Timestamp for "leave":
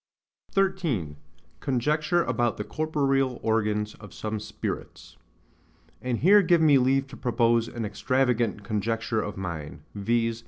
6.79-7.05